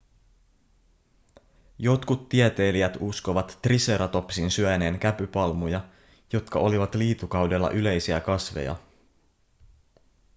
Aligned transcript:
jotkut 1.79 2.29
tieteilijät 2.29 2.97
uskovat 2.99 3.59
triceratopsin 3.61 4.51
syöneen 4.51 4.99
käpypalmuja 4.99 5.89
jotka 6.33 6.59
olivat 6.59 6.95
liitukaudella 6.95 7.69
yleisiä 7.71 8.19
kasveja 8.19 8.75